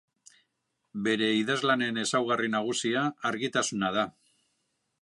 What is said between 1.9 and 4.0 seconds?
ezaugarri nagusia argitasuna